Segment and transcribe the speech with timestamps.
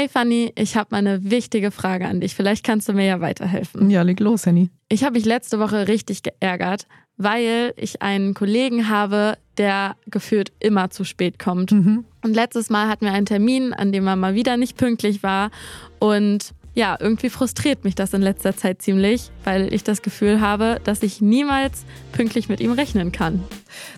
[0.00, 2.34] Hey Fanny, ich habe mal eine wichtige Frage an dich.
[2.34, 3.90] Vielleicht kannst du mir ja weiterhelfen.
[3.90, 4.70] Ja, leg los, Henny.
[4.88, 6.86] Ich habe mich letzte Woche richtig geärgert,
[7.18, 11.72] weil ich einen Kollegen habe, der gefühlt immer zu spät kommt.
[11.72, 12.06] Mhm.
[12.24, 15.50] Und letztes Mal hatten wir einen Termin, an dem er mal wieder nicht pünktlich war.
[15.98, 20.80] Und ja, irgendwie frustriert mich das in letzter Zeit ziemlich, weil ich das Gefühl habe,
[20.82, 23.44] dass ich niemals pünktlich mit ihm rechnen kann.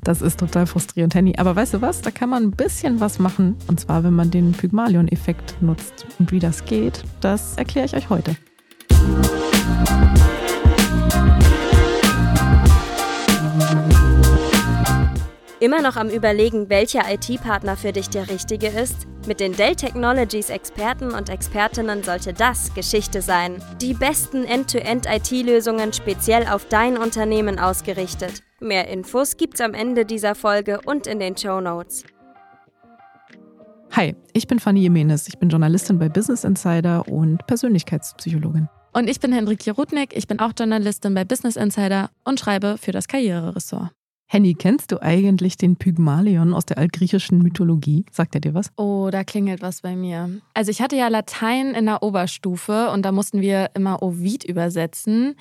[0.03, 1.35] Das ist total frustrierend, Henny.
[1.39, 2.01] Aber weißt du was?
[2.01, 3.57] Da kann man ein bisschen was machen.
[3.69, 6.07] Und zwar, wenn man den Pygmalion-Effekt nutzt.
[6.19, 8.36] Und wie das geht, das erkläre ich euch heute.
[15.63, 19.07] Immer noch am Überlegen, welcher IT-Partner für dich der richtige ist?
[19.29, 23.63] Mit den Dell Technologies Experten und Expertinnen sollte das Geschichte sein.
[23.81, 28.43] Die besten End-to-End-IT-Lösungen speziell auf dein Unternehmen ausgerichtet.
[28.62, 32.05] Mehr Infos gibt's am Ende dieser Folge und in den Show Notes.
[33.91, 35.27] Hi, ich bin Fanny Jimenez.
[35.28, 38.69] Ich bin Journalistin bei Business Insider und Persönlichkeitspsychologin.
[38.94, 42.92] Und ich bin Henrike Rudnick, ich bin auch Journalistin bei Business Insider und schreibe für
[42.92, 43.91] das Karriereressort.
[44.33, 48.06] Henny, kennst du eigentlich den Pygmalion aus der altgriechischen Mythologie?
[48.11, 48.72] Sagt er dir was?
[48.78, 50.41] Oh, da klingelt was bei mir.
[50.55, 55.34] Also ich hatte ja Latein in der Oberstufe und da mussten wir immer Ovid übersetzen.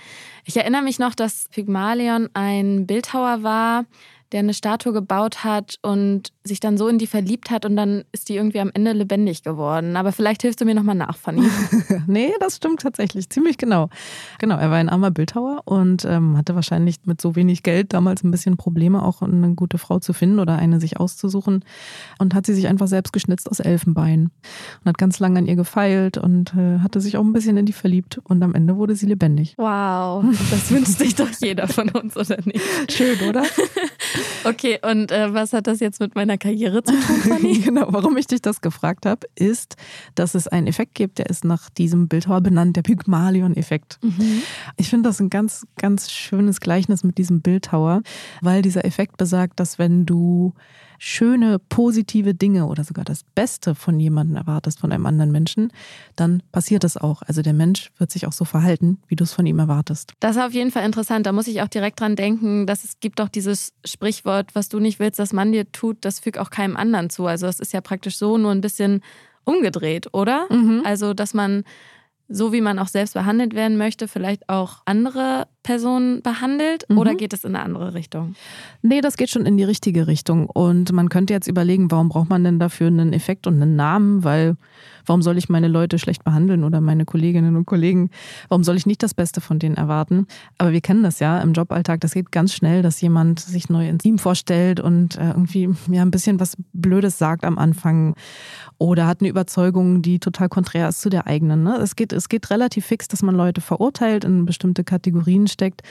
[0.44, 3.86] Ich erinnere mich noch, dass Pygmalion ein Bildhauer war,
[4.32, 8.04] der eine Statue gebaut hat und sich dann so in die verliebt hat und dann
[8.14, 9.98] ist die irgendwie am Ende lebendig geworden.
[9.98, 11.48] Aber vielleicht hilfst du mir nochmal nach, Fanny.
[12.08, 13.90] nee, das stimmt tatsächlich, ziemlich genau.
[14.40, 18.24] Genau, er war ein armer Bildhauer und ähm, hatte wahrscheinlich mit so wenig Geld damals
[18.24, 21.66] ein bisschen Probleme, auch eine gute Frau zu finden oder eine sich auszusuchen
[22.18, 24.32] und hat sie sich einfach selbst geschnitzt aus Elfenbein
[24.82, 27.66] und hat ganz lange an ihr gefeilt und äh, hatte sich auch ein bisschen in
[27.66, 29.56] die verliebt und am Ende wurde sie lebendig.
[29.58, 32.62] Wow, das wünscht sich doch jeder von uns, oder nicht?
[32.90, 33.44] Schön, oder?
[34.44, 37.60] Okay, und äh, was hat das jetzt mit meiner Karriere zu tun, Fanny?
[37.60, 39.76] genau, warum ich dich das gefragt habe, ist,
[40.16, 44.00] dass es einen Effekt gibt, der ist nach diesem Bildhauer benannt, der Pygmalion-Effekt.
[44.02, 44.42] Mhm.
[44.78, 48.02] Ich finde das ein ganz, ganz schönes Gleichnis mit diesem Bildhauer,
[48.42, 50.54] weil dieser Effekt besagt, dass wenn du
[51.04, 55.74] schöne, positive Dinge oder sogar das Beste von jemandem erwartest, von einem anderen Menschen,
[56.16, 57.24] dann passiert es auch.
[57.24, 60.14] Also der Mensch wird sich auch so verhalten, wie du es von ihm erwartest.
[60.20, 61.26] Das ist auf jeden Fall interessant.
[61.26, 64.80] Da muss ich auch direkt dran denken, dass es gibt auch dieses Sprichwort, was du
[64.80, 67.26] nicht willst, dass man dir tut, das fügt auch keinem anderen zu.
[67.26, 69.02] Also es ist ja praktisch so nur ein bisschen
[69.44, 70.46] umgedreht, oder?
[70.52, 70.84] Mhm.
[70.86, 71.64] Also, dass man
[72.32, 76.86] so wie man auch selbst behandelt werden möchte, vielleicht auch andere Personen behandelt?
[76.90, 76.98] Mhm.
[76.98, 78.36] Oder geht es in eine andere Richtung?
[78.82, 80.50] Nee, das geht schon in die richtige Richtung.
[80.50, 84.24] Und man könnte jetzt überlegen, warum braucht man denn dafür einen Effekt und einen Namen?
[84.24, 84.56] Weil
[85.06, 88.10] warum soll ich meine Leute schlecht behandeln oder meine Kolleginnen und Kollegen?
[88.50, 90.28] Warum soll ich nicht das Beste von denen erwarten?
[90.58, 92.02] Aber wir kennen das ja im Joballtag.
[92.02, 96.02] Das geht ganz schnell, dass jemand sich neu ins Team vorstellt und äh, irgendwie ja
[96.02, 98.16] ein bisschen was Blödes sagt am Anfang
[98.78, 101.62] oder hat eine Überzeugung, die total konträr ist zu der eigenen.
[101.64, 101.78] Ne?
[101.78, 105.82] Es, geht, es geht relativ fix, dass man Leute verurteilt, in bestimmte Kategorien steckt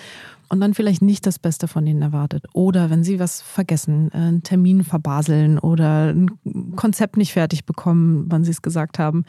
[0.50, 2.44] und dann vielleicht nicht das Beste von ihnen erwartet.
[2.52, 6.30] Oder wenn sie was vergessen, äh, einen Termin verbaseln oder ein
[6.74, 9.24] Konzept nicht fertig bekommen, wann sie es gesagt haben,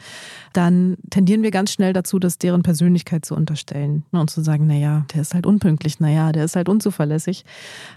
[0.52, 4.66] dann tendieren wir ganz schnell dazu, das deren Persönlichkeit zu unterstellen ne, und zu sagen,
[4.66, 7.44] naja, der ist halt unpünktlich, naja, der ist halt unzuverlässig.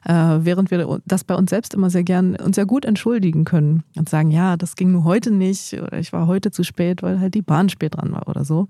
[0.06, 3.84] Äh, während wir das bei uns selbst immer sehr gern und sehr gut entschuldigen können
[3.97, 7.19] und sagen, ja, das ging nur heute nicht oder ich war heute zu spät, weil
[7.19, 8.68] halt die Bahn spät dran war oder so.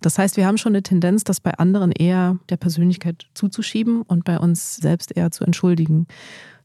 [0.00, 4.24] Das heißt, wir haben schon eine Tendenz, das bei anderen eher der Persönlichkeit zuzuschieben und
[4.24, 6.06] bei uns selbst eher zu entschuldigen.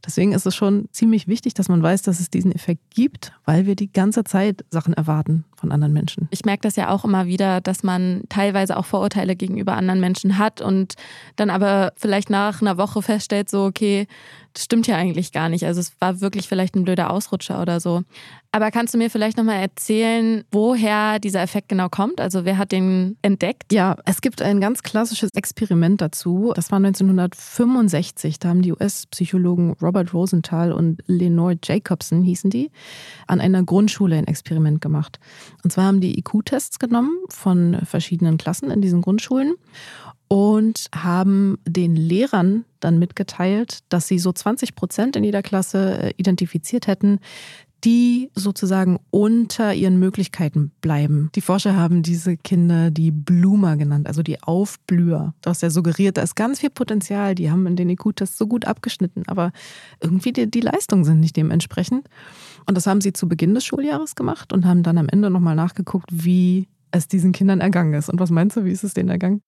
[0.05, 3.65] Deswegen ist es schon ziemlich wichtig, dass man weiß, dass es diesen Effekt gibt, weil
[3.65, 6.27] wir die ganze Zeit Sachen erwarten von anderen Menschen.
[6.31, 10.37] Ich merke das ja auch immer wieder, dass man teilweise auch Vorurteile gegenüber anderen Menschen
[10.37, 10.93] hat und
[11.35, 14.07] dann aber vielleicht nach einer Woche feststellt, so, okay,
[14.57, 15.65] das stimmt ja eigentlich gar nicht.
[15.65, 18.03] Also es war wirklich vielleicht ein blöder Ausrutscher oder so.
[18.51, 22.19] Aber kannst du mir vielleicht nochmal erzählen, woher dieser Effekt genau kommt?
[22.19, 23.71] Also wer hat den entdeckt?
[23.71, 26.53] Ja, es gibt ein ganz klassisches Experiment dazu.
[26.55, 28.39] Das war 1965.
[28.39, 32.69] Da haben die US-Psychologen Robert Rosenthal und Lenore Jacobson, hießen die,
[33.25, 35.19] an einer Grundschule ein Experiment gemacht.
[35.63, 39.55] Und zwar haben die IQ-Tests genommen von verschiedenen Klassen in diesen Grundschulen
[40.27, 46.13] und haben den Lehrern dann mitgeteilt, dass sie so 20 Prozent in jeder Klasse äh,
[46.17, 47.19] identifiziert hätten,
[47.83, 51.29] die sozusagen unter ihren Möglichkeiten bleiben.
[51.35, 55.33] Die Forscher haben diese Kinder die Bloomer genannt, also die Aufblüher.
[55.41, 58.47] Du hast ja suggeriert, da ist ganz viel Potenzial, die haben in den IQ-Tests so
[58.47, 59.51] gut abgeschnitten, aber
[60.01, 62.07] irgendwie die, die Leistungen sind nicht dementsprechend.
[62.65, 65.55] Und das haben sie zu Beginn des Schuljahres gemacht und haben dann am Ende nochmal
[65.55, 68.09] nachgeguckt, wie es diesen Kindern ergangen ist.
[68.09, 69.41] Und was meinst du, wie ist es denen ergangen?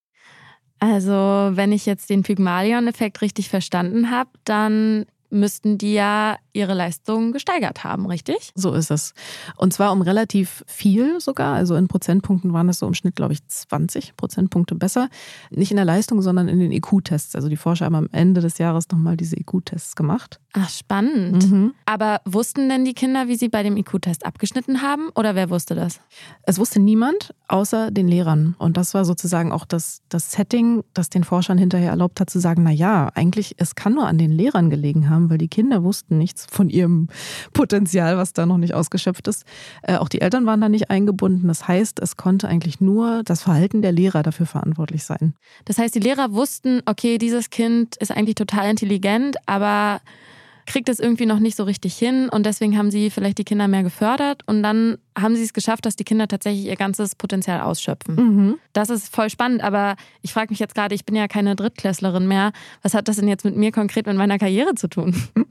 [0.80, 7.32] Also, wenn ich jetzt den Pygmalion-Effekt richtig verstanden habe, dann müssten die ja ihre Leistung
[7.32, 8.52] gesteigert haben, richtig?
[8.56, 9.14] So ist es.
[9.58, 11.56] Und zwar um relativ viel sogar.
[11.56, 15.10] Also in Prozentpunkten waren es so im Schnitt, glaube ich, 20 Prozentpunkte besser.
[15.50, 17.36] Nicht in der Leistung, sondern in den IQ-Tests.
[17.36, 20.40] Also die Forscher haben am Ende des Jahres nochmal diese IQ-Tests gemacht.
[20.54, 21.50] Ach, spannend.
[21.50, 21.74] Mhm.
[21.86, 25.10] Aber wussten denn die Kinder, wie sie bei dem IQ-Test abgeschnitten haben?
[25.16, 26.00] Oder wer wusste das?
[26.44, 28.56] Es wusste niemand, außer den Lehrern.
[28.58, 32.40] Und das war sozusagen auch das, das Setting, das den Forschern hinterher erlaubt hat zu
[32.40, 35.84] sagen, na ja, eigentlich, es kann nur an den Lehrern gelegen haben, weil die Kinder
[35.84, 37.08] wussten nichts von ihrem
[37.54, 39.46] Potenzial, was da noch nicht ausgeschöpft ist.
[39.82, 41.48] Äh, auch die Eltern waren da nicht eingebunden.
[41.48, 45.34] Das heißt, es konnte eigentlich nur das Verhalten der Lehrer dafür verantwortlich sein.
[45.66, 50.02] Das heißt, die Lehrer wussten, okay, dieses Kind ist eigentlich total intelligent, aber
[50.70, 53.68] kriegt es irgendwie noch nicht so richtig hin und deswegen haben sie vielleicht die Kinder
[53.68, 57.62] mehr gefördert und dann haben sie es geschafft, dass die Kinder tatsächlich ihr ganzes Potenzial
[57.62, 58.16] ausschöpfen.
[58.16, 58.56] Mhm.
[58.74, 62.28] Das ist voll spannend, aber ich frage mich jetzt gerade, ich bin ja keine Drittklässlerin
[62.28, 62.52] mehr.
[62.82, 65.16] Was hat das denn jetzt mit mir konkret mit meiner Karriere zu tun?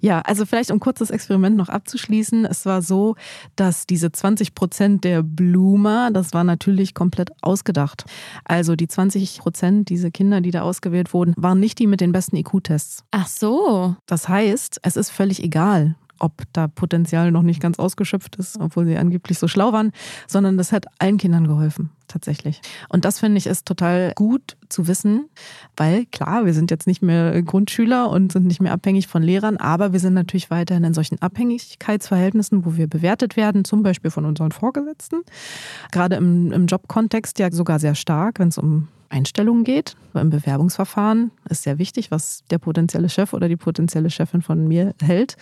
[0.00, 2.44] Ja, also vielleicht um kurz das Experiment noch abzuschließen.
[2.44, 3.16] Es war so,
[3.54, 8.04] dass diese 20 Prozent der Bloomer, das war natürlich komplett ausgedacht.
[8.44, 12.12] Also die 20 Prozent, diese Kinder, die da ausgewählt wurden, waren nicht die mit den
[12.12, 13.04] besten IQ-Tests.
[13.10, 13.96] Ach so.
[14.06, 18.86] Das heißt, es ist völlig egal, ob da Potenzial noch nicht ganz ausgeschöpft ist, obwohl
[18.86, 19.92] sie angeblich so schlau waren,
[20.26, 22.60] sondern das hat allen Kindern geholfen, tatsächlich.
[22.88, 25.28] Und das finde ich ist total gut zu wissen,
[25.76, 29.56] weil klar, wir sind jetzt nicht mehr Grundschüler und sind nicht mehr abhängig von Lehrern,
[29.56, 34.24] aber wir sind natürlich weiterhin in solchen Abhängigkeitsverhältnissen, wo wir bewertet werden, zum Beispiel von
[34.24, 35.22] unseren Vorgesetzten.
[35.92, 39.96] Gerade im, im Jobkontext ja sogar sehr stark, wenn es um Einstellungen geht.
[40.12, 44.94] Beim Bewerbungsverfahren ist sehr wichtig, was der potenzielle Chef oder die potenzielle Chefin von mir
[45.02, 45.36] hält.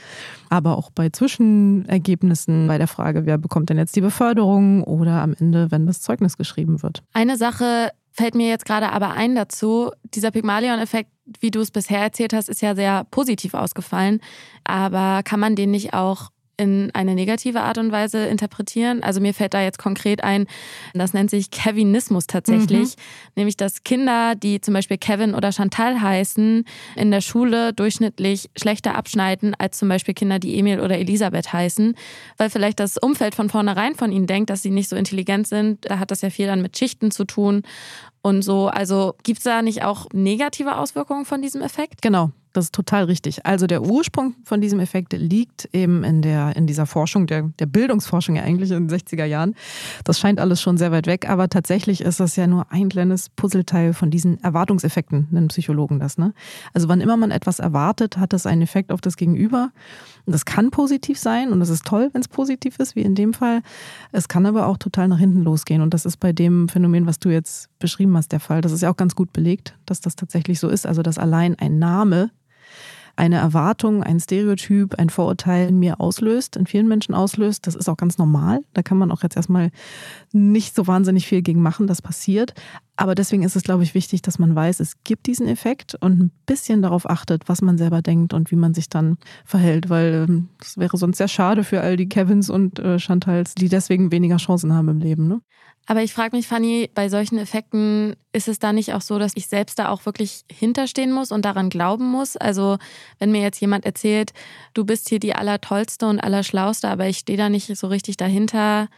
[0.48, 5.34] Aber auch bei Zwischenergebnissen, bei der Frage, wer bekommt denn jetzt die Beförderung oder am
[5.38, 7.02] Ende, wenn das Zeugnis geschrieben wird.
[7.12, 9.90] Eine Sache fällt mir jetzt gerade aber ein dazu.
[10.14, 11.10] Dieser Pygmalion-Effekt,
[11.40, 14.20] wie du es bisher erzählt hast, ist ja sehr positiv ausgefallen.
[14.62, 19.02] Aber kann man den nicht auch in eine negative Art und Weise interpretieren.
[19.02, 20.46] Also mir fällt da jetzt konkret ein,
[20.92, 23.02] das nennt sich Kevinismus tatsächlich, mhm.
[23.36, 26.64] nämlich dass Kinder, die zum Beispiel Kevin oder Chantal heißen,
[26.96, 31.94] in der Schule durchschnittlich schlechter abschneiden als zum Beispiel Kinder, die Emil oder Elisabeth heißen,
[32.36, 35.84] weil vielleicht das Umfeld von vornherein von ihnen denkt, dass sie nicht so intelligent sind.
[35.90, 37.62] Da hat das ja viel dann mit Schichten zu tun
[38.22, 38.68] und so.
[38.68, 42.02] Also gibt es da nicht auch negative Auswirkungen von diesem Effekt?
[42.02, 42.30] Genau.
[42.54, 43.44] Das ist total richtig.
[43.44, 47.66] Also der Ursprung von diesem Effekt liegt eben in, der, in dieser Forschung, der, der
[47.66, 49.56] Bildungsforschung ja eigentlich in den 60er Jahren.
[50.04, 53.28] Das scheint alles schon sehr weit weg, aber tatsächlich ist das ja nur ein kleines
[53.28, 56.16] Puzzleteil von diesen Erwartungseffekten, nennen Psychologen das.
[56.16, 56.32] Ne?
[56.72, 59.72] Also wann immer man etwas erwartet, hat das einen Effekt auf das Gegenüber.
[60.24, 63.16] Und das kann positiv sein und es ist toll, wenn es positiv ist, wie in
[63.16, 63.62] dem Fall.
[64.12, 67.18] Es kann aber auch total nach hinten losgehen und das ist bei dem Phänomen, was
[67.18, 68.60] du jetzt beschrieben hast, der Fall.
[68.60, 70.86] Das ist ja auch ganz gut belegt, dass das tatsächlich so ist.
[70.86, 72.30] Also dass allein ein Name
[73.16, 77.66] eine Erwartung, ein Stereotyp, ein Vorurteil in mir auslöst, in vielen Menschen auslöst.
[77.66, 78.64] Das ist auch ganz normal.
[78.72, 79.70] Da kann man auch jetzt erstmal
[80.32, 81.86] nicht so wahnsinnig viel gegen machen.
[81.86, 82.54] Das passiert.
[82.96, 86.20] Aber deswegen ist es, glaube ich, wichtig, dass man weiß, es gibt diesen Effekt und
[86.20, 90.26] ein bisschen darauf achtet, was man selber denkt und wie man sich dann verhält, weil
[90.28, 94.36] ähm, wäre sonst sehr schade für all die Kevins und äh, Chantals, die deswegen weniger
[94.36, 95.26] Chancen haben im Leben.
[95.26, 95.40] Ne?
[95.86, 99.32] Aber ich frage mich, Fanny, bei solchen Effekten ist es da nicht auch so, dass
[99.34, 102.36] ich selbst da auch wirklich hinterstehen muss und daran glauben muss?
[102.36, 102.78] Also
[103.18, 104.32] wenn mir jetzt jemand erzählt,
[104.72, 108.88] du bist hier die Allertollste und Allerschlauste, aber ich stehe da nicht so richtig dahinter,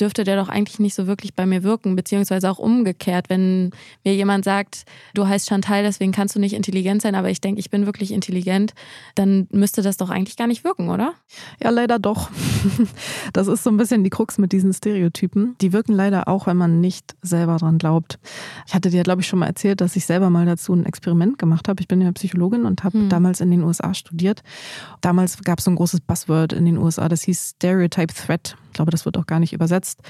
[0.00, 3.70] dürfte der doch eigentlich nicht so wirklich bei mir wirken, beziehungsweise auch umgekehrt, wenn
[4.04, 4.84] mir jemand sagt,
[5.14, 8.12] du heißt Chantal, deswegen kannst du nicht intelligent sein, aber ich denke, ich bin wirklich
[8.12, 8.74] intelligent,
[9.14, 11.14] dann müsste das doch eigentlich gar nicht wirken, oder?
[11.62, 12.30] Ja, leider doch.
[13.32, 15.56] Das ist so ein bisschen die Krux mit diesen Stereotypen.
[15.60, 18.18] Die wirken leider auch, wenn man nicht selber dran glaubt.
[18.66, 21.38] Ich hatte dir, glaube ich, schon mal erzählt, dass ich selber mal dazu ein Experiment
[21.38, 21.80] gemacht habe.
[21.80, 23.08] Ich bin ja Psychologin und habe hm.
[23.08, 24.42] damals in den USA studiert.
[25.00, 28.56] Damals gab es so ein großes Buzzword in den USA, das hieß Stereotype Threat.
[28.66, 30.00] Ich glaube, das wird auch gar nicht übersetzt.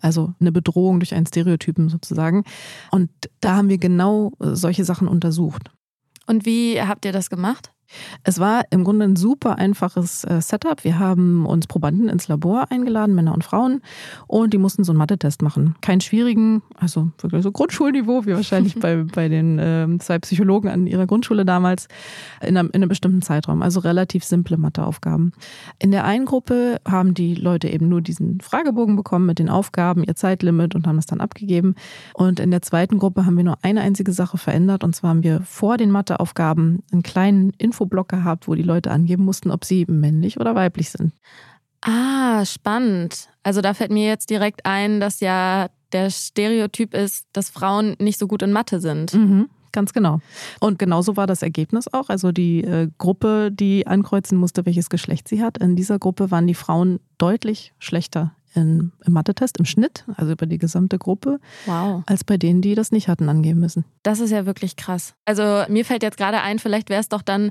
[0.00, 2.44] Also eine Bedrohung durch einen Stereotypen sozusagen.
[2.90, 5.70] Und da haben wir genau solche Sachen untersucht.
[6.26, 7.72] Und wie habt ihr das gemacht?
[8.24, 10.84] Es war im Grunde ein super einfaches äh, Setup.
[10.84, 13.80] Wir haben uns Probanden ins Labor eingeladen, Männer und Frauen,
[14.26, 15.74] und die mussten so einen Mathe-Test machen.
[15.80, 20.86] Keinen schwierigen, also wirklich so Grundschulniveau, wie wahrscheinlich bei, bei den äh, zwei Psychologen an
[20.86, 21.88] ihrer Grundschule damals,
[22.40, 23.62] in einem, in einem bestimmten Zeitraum.
[23.62, 25.32] Also relativ simple Matheaufgaben.
[25.78, 30.04] In der einen Gruppe haben die Leute eben nur diesen Fragebogen bekommen mit den Aufgaben,
[30.04, 31.74] ihr Zeitlimit und haben es dann abgegeben.
[32.14, 35.22] Und in der zweiten Gruppe haben wir nur eine einzige Sache verändert, und zwar haben
[35.22, 39.64] wir vor den Matheaufgaben einen kleinen Info Infoblock gehabt, wo die Leute angeben mussten, ob
[39.64, 41.12] sie männlich oder weiblich sind.
[41.80, 43.28] Ah, spannend.
[43.42, 48.18] Also da fällt mir jetzt direkt ein, dass ja der Stereotyp ist, dass Frauen nicht
[48.18, 49.12] so gut in Mathe sind.
[49.12, 49.48] Mhm.
[49.72, 50.20] Ganz genau.
[50.60, 52.08] Und genauso war das Ergebnis auch.
[52.08, 56.46] Also die äh, Gruppe, die ankreuzen musste, welches Geschlecht sie hat, in dieser Gruppe waren
[56.46, 62.02] die Frauen deutlich schlechter in, im Mathe-Test im Schnitt, also über die gesamte Gruppe, wow.
[62.06, 63.84] als bei denen, die das nicht hatten angeben müssen.
[64.02, 65.14] Das ist ja wirklich krass.
[65.24, 67.50] Also mir fällt jetzt gerade ein, vielleicht wäre es doch dann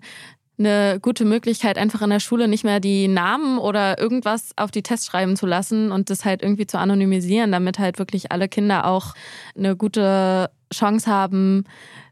[0.60, 4.84] eine gute Möglichkeit, einfach in der Schule nicht mehr die Namen oder irgendwas auf die
[4.84, 8.86] Tests schreiben zu lassen und das halt irgendwie zu anonymisieren, damit halt wirklich alle Kinder
[8.86, 9.14] auch
[9.58, 11.66] eine gute Chance haben,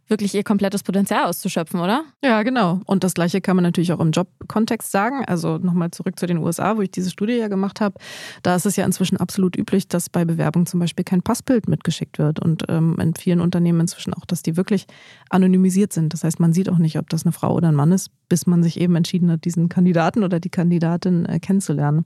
[0.10, 2.04] wirklich ihr komplettes Potenzial auszuschöpfen, oder?
[2.24, 2.82] Ja, genau.
[2.86, 5.24] Und das Gleiche kann man natürlich auch im Jobkontext sagen.
[5.26, 8.00] Also nochmal zurück zu den USA, wo ich diese Studie ja gemacht habe.
[8.44, 12.18] Da ist es ja inzwischen absolut üblich, dass bei Bewerbung zum Beispiel kein Passbild mitgeschickt
[12.18, 12.40] wird.
[12.40, 14.86] Und ähm, in vielen Unternehmen inzwischen auch, dass die wirklich
[15.30, 16.14] anonymisiert sind.
[16.14, 18.48] Das heißt, man sieht auch nicht, ob das eine Frau oder ein Mann ist, bis
[18.48, 22.06] man sich eben entschieden hat, diesen Kandidaten oder die Kandidatin äh, kennenzulernen.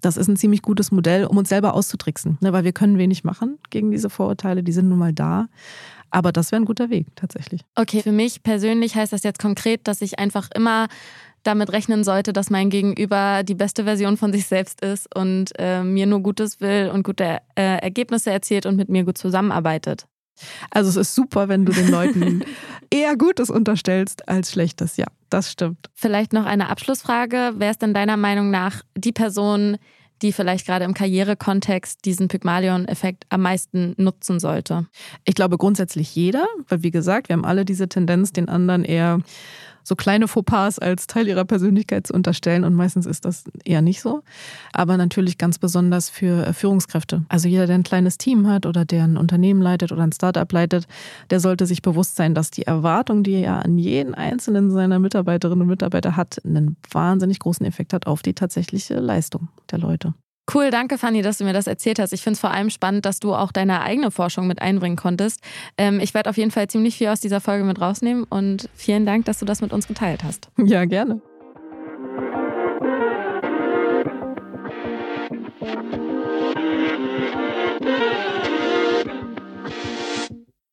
[0.00, 3.22] Das ist ein ziemlich gutes Modell, um uns selber auszutricksen, ne, weil wir können wenig
[3.22, 5.46] machen gegen diese Vorurteile, die sind nun mal da.
[6.12, 7.62] Aber das wäre ein guter Weg tatsächlich.
[7.74, 10.88] Okay, für mich persönlich heißt das jetzt konkret, dass ich einfach immer
[11.42, 15.82] damit rechnen sollte, dass mein Gegenüber die beste Version von sich selbst ist und äh,
[15.82, 20.06] mir nur Gutes will und gute äh, Ergebnisse erzielt und mit mir gut zusammenarbeitet.
[20.70, 22.44] Also es ist super, wenn du den Leuten
[22.90, 24.96] eher Gutes unterstellst als Schlechtes.
[24.96, 25.90] Ja, das stimmt.
[25.94, 27.54] Vielleicht noch eine Abschlussfrage.
[27.56, 29.78] Wer ist denn deiner Meinung nach die Person,
[30.22, 34.86] die vielleicht gerade im Karrierekontext diesen Pygmalion-Effekt am meisten nutzen sollte?
[35.24, 39.20] Ich glaube grundsätzlich jeder, weil wie gesagt, wir haben alle diese Tendenz, den anderen eher
[39.82, 44.00] so kleine Fauxpas als Teil ihrer Persönlichkeit zu unterstellen und meistens ist das eher nicht
[44.00, 44.22] so.
[44.72, 47.24] Aber natürlich ganz besonders für äh, Führungskräfte.
[47.28, 50.50] Also jeder, der ein kleines Team hat oder der ein Unternehmen leitet oder ein Startup
[50.50, 50.86] leitet,
[51.30, 55.62] der sollte sich bewusst sein, dass die Erwartung, die er an jeden einzelnen seiner Mitarbeiterinnen
[55.62, 60.14] und Mitarbeiter hat, einen wahnsinnig großen Effekt hat auf die tatsächliche Leistung der Leute.
[60.52, 62.12] Cool, danke Fanny, dass du mir das erzählt hast.
[62.12, 65.40] Ich finde es vor allem spannend, dass du auch deine eigene Forschung mit einbringen konntest.
[65.78, 69.06] Ähm, ich werde auf jeden Fall ziemlich viel aus dieser Folge mit rausnehmen und vielen
[69.06, 70.48] Dank, dass du das mit uns geteilt hast.
[70.64, 71.20] Ja, gerne.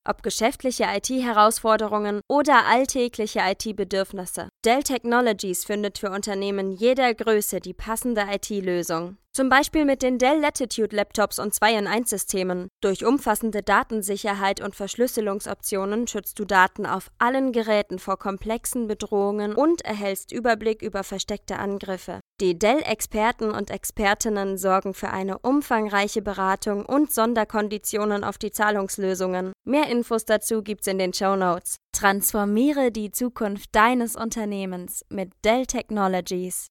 [0.09, 4.49] ob geschäftliche IT-Herausforderungen oder alltägliche IT-Bedürfnisse.
[4.65, 9.15] Dell Technologies findet für Unternehmen jeder Größe die passende IT-Lösung.
[9.31, 12.67] Zum Beispiel mit den Dell Latitude Laptops und 2-in-1-Systemen.
[12.81, 19.85] Durch umfassende Datensicherheit und Verschlüsselungsoptionen schützt du Daten auf allen Geräten vor komplexen Bedrohungen und
[19.85, 22.19] erhältst Überblick über versteckte Angriffe.
[22.41, 29.53] Die Dell-Experten und Expertinnen sorgen für eine umfangreiche Beratung und Sonderkonditionen auf die Zahlungslösungen.
[29.63, 31.77] Mehr Infos dazu gibt's in den Show Notes.
[31.99, 36.67] Transformiere die Zukunft deines Unternehmens mit Dell Technologies.